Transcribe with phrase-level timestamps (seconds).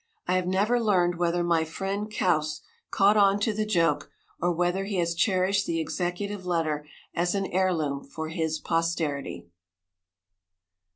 [0.27, 4.85] I have never learned whether my friend Kouse caught on to the joke, or whether
[4.85, 9.45] he has cherished the executive letter as an heirloom for his posterity.